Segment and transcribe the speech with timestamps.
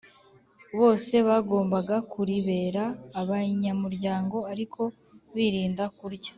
[0.79, 2.83] bose bagombaga kuribera
[3.21, 4.81] abanyamuryango ariko
[5.35, 6.29] birinda kurya